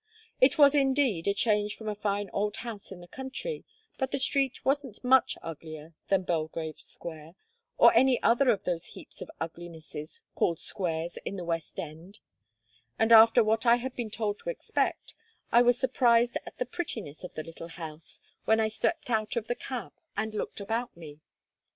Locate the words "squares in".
10.57-11.35